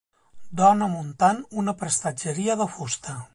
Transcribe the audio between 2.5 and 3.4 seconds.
de fusta.